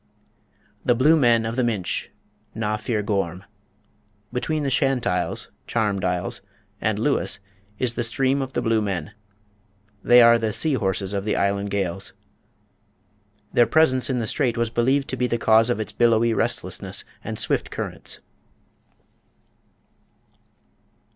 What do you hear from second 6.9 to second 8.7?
Lewis is the "Stream of the